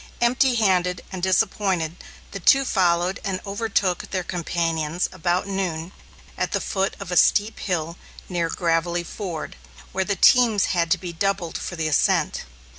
Empty 0.19 0.55
handed 0.55 1.03
and 1.11 1.21
disappointed, 1.21 1.95
the 2.31 2.39
two 2.39 2.65
followed 2.65 3.19
and 3.23 3.39
overtook 3.45 4.09
their 4.09 4.23
companions 4.23 5.07
about 5.11 5.45
noon, 5.47 5.91
at 6.39 6.53
the 6.53 6.59
foot 6.59 6.95
of 6.99 7.11
a 7.11 7.15
steep 7.15 7.59
hill 7.59 7.97
near 8.27 8.49
"Gravelly 8.49 9.03
Ford," 9.03 9.57
where 9.91 10.03
the 10.03 10.15
teams 10.15 10.65
had 10.73 10.89
to 10.89 10.97
be 10.97 11.13
doubled 11.13 11.55
for 11.55 11.75
the 11.75 11.87
ascent. 11.87 12.45